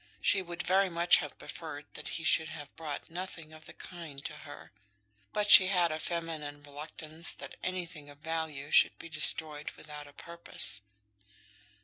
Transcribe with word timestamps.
She 0.19 0.41
would 0.41 0.63
very 0.65 0.89
much 0.89 1.17
have 1.17 1.37
preferred 1.37 1.85
that 1.93 2.07
he 2.17 2.23
should 2.23 2.49
have 2.49 2.75
brought 2.75 3.11
nothing 3.11 3.53
of 3.53 3.65
the 3.65 3.73
kind 3.73 4.25
to 4.25 4.37
her. 4.49 4.71
But 5.31 5.51
she 5.51 5.67
had 5.67 5.91
a 5.91 5.99
feminine 5.99 6.63
reluctance 6.63 7.35
that 7.35 7.55
anything 7.61 8.09
of 8.09 8.17
value 8.17 8.71
should 8.71 8.97
be 8.97 9.09
destroyed 9.09 9.69
without 9.77 10.07
a 10.07 10.13
purpose. 10.13 10.81